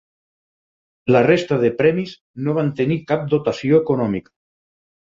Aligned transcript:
La 1.15 1.21
resta 1.27 1.59
de 1.65 1.71
premis 1.83 2.15
no 2.49 2.57
van 2.61 2.75
tenir 2.83 3.01
cap 3.15 3.31
dotació 3.37 3.85
econòmica. 3.87 4.39